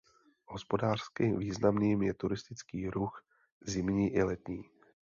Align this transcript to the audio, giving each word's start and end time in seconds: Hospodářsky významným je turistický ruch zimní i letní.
Hospodářsky 0.45 1.31
významným 1.37 2.01
je 2.01 2.13
turistický 2.13 2.87
ruch 2.89 3.23
zimní 3.65 4.09
i 4.09 4.23
letní. 4.23 4.65